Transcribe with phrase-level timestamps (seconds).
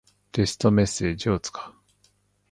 [0.31, 1.75] テキストメッセージを使う。